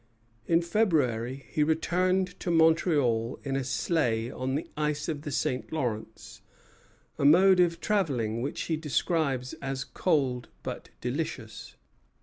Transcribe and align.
In 0.47 0.63
February 0.63 1.45
he 1.47 1.63
returned 1.63 2.39
to 2.39 2.49
Montreal 2.49 3.37
in 3.43 3.55
a 3.55 3.63
sleigh 3.63 4.31
on 4.31 4.55
the 4.55 4.67
ice 4.75 5.07
of 5.07 5.21
the 5.21 5.29
St. 5.29 5.71
Lawrence, 5.71 6.41
a 7.19 7.23
mode 7.23 7.59
of 7.59 7.79
travelling 7.79 8.41
which 8.41 8.61
he 8.61 8.77
describes 8.77 9.53
as 9.61 9.83
cold 9.83 10.49
but 10.63 10.89
delicious. 11.01 11.75